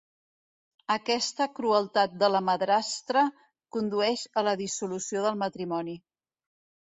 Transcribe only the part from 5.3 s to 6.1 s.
matrimoni.